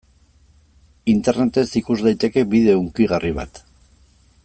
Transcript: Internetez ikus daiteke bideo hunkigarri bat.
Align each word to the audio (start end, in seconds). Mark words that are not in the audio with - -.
Internetez 1.13 1.65
ikus 1.81 1.97
daiteke 2.07 2.45
bideo 2.55 2.81
hunkigarri 2.83 3.35
bat. 3.41 3.63